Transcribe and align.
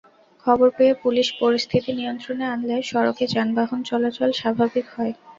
খবর 0.45 0.67
পেয়ে 0.77 0.93
পুলিশ 1.03 1.27
পরিস্থিতি 1.41 1.91
নিয়ন্ত্রণে 1.93 2.45
আনলে 2.47 2.77
সড়কে 2.89 3.25
যানবাহন 3.33 3.79
চলাচল 3.89 4.29
স্বাভাবিক 4.39 4.85
হয়। 4.95 5.13